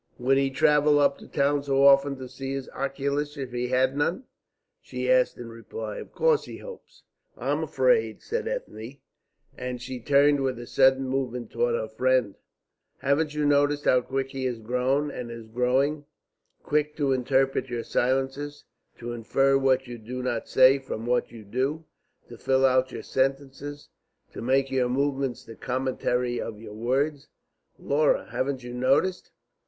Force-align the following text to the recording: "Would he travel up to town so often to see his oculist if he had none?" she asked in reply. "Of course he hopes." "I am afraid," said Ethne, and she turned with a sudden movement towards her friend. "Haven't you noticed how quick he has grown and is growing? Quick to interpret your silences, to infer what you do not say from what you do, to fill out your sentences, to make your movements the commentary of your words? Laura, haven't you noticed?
"Would 0.17 0.37
he 0.39 0.49
travel 0.49 0.97
up 0.97 1.19
to 1.19 1.27
town 1.27 1.61
so 1.61 1.85
often 1.85 2.17
to 2.17 2.27
see 2.27 2.53
his 2.55 2.67
oculist 2.69 3.37
if 3.37 3.51
he 3.51 3.67
had 3.67 3.95
none?" 3.95 4.23
she 4.81 5.11
asked 5.11 5.37
in 5.37 5.49
reply. 5.49 5.97
"Of 5.97 6.11
course 6.11 6.45
he 6.45 6.57
hopes." 6.57 7.03
"I 7.37 7.51
am 7.51 7.61
afraid," 7.61 8.23
said 8.23 8.47
Ethne, 8.47 8.97
and 9.55 9.79
she 9.79 9.99
turned 9.99 10.39
with 10.39 10.57
a 10.57 10.65
sudden 10.65 11.07
movement 11.07 11.51
towards 11.51 11.77
her 11.77 11.87
friend. 11.87 12.33
"Haven't 13.01 13.35
you 13.35 13.45
noticed 13.45 13.85
how 13.85 14.01
quick 14.01 14.31
he 14.31 14.45
has 14.45 14.57
grown 14.57 15.11
and 15.11 15.29
is 15.29 15.45
growing? 15.45 16.05
Quick 16.63 16.95
to 16.95 17.11
interpret 17.13 17.69
your 17.69 17.83
silences, 17.83 18.63
to 18.97 19.11
infer 19.13 19.55
what 19.55 19.85
you 19.85 19.99
do 19.99 20.23
not 20.23 20.49
say 20.49 20.79
from 20.79 21.05
what 21.05 21.31
you 21.31 21.43
do, 21.43 21.85
to 22.27 22.39
fill 22.39 22.65
out 22.65 22.91
your 22.91 23.03
sentences, 23.03 23.89
to 24.33 24.41
make 24.41 24.71
your 24.71 24.89
movements 24.89 25.43
the 25.45 25.53
commentary 25.55 26.41
of 26.41 26.59
your 26.59 26.73
words? 26.73 27.27
Laura, 27.77 28.29
haven't 28.31 28.63
you 28.63 28.73
noticed? 28.73 29.29